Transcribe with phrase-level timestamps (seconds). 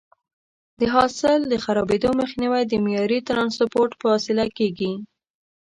[0.79, 4.93] د حاصل د خرابېدو مخنیوی د معیاري ټرانسپورټ په وسیله کېږي.